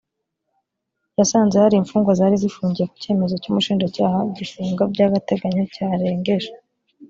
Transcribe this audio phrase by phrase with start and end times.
[1.19, 6.49] yasanze hari imfungwa zari zifungiye ku cyemezo cy umushinjacyaha gifunga bya agateganyo cyarengeje